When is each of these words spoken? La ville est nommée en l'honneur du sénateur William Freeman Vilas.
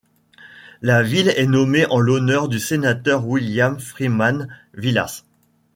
La 0.81 1.03
ville 1.03 1.31
est 1.37 1.45
nommée 1.45 1.85
en 1.85 1.99
l'honneur 1.99 2.47
du 2.47 2.57
sénateur 2.59 3.27
William 3.27 3.79
Freeman 3.79 4.47
Vilas. 4.73 5.21